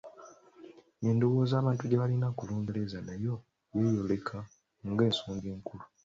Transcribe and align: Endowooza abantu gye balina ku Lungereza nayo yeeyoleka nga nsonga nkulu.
Endowooza 1.09 1.53
abantu 1.57 1.83
gye 1.85 1.99
balina 2.01 2.27
ku 2.37 2.43
Lungereza 2.49 2.99
nayo 3.07 3.33
yeeyoleka 3.77 4.37
nga 4.91 5.03
nsonga 5.11 5.49
nkulu. 5.59 5.85